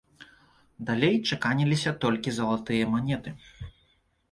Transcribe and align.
Далей 0.87 1.15
чаканіліся 1.29 1.93
толькі 2.07 2.35
залатыя 2.39 2.91
манеты. 2.97 3.37